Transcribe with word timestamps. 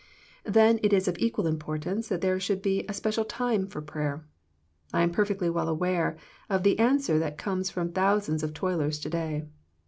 Then 0.47 0.79
it 0.81 0.93
is 0.93 1.07
of 1.07 1.15
equal 1.19 1.45
importance 1.45 2.07
that 2.07 2.21
there 2.21 2.39
should 2.39 2.63
be 2.63 2.83
a 2.89 2.91
special 2.95 3.23
time 3.23 3.67
for 3.67 3.83
prayer. 3.83 4.25
I 4.91 5.03
am 5.03 5.11
perfectly 5.11 5.47
well 5.47 5.69
aware 5.69 6.17
of 6.49 6.63
the 6.63 6.79
answer 6.79 7.19
that 7.19 7.37
comes 7.37 7.69
from 7.69 7.91
thou 7.91 8.17
sands 8.17 8.41
of 8.41 8.51
toilers 8.51 8.97
to 8.97 9.11
day. 9.11 9.45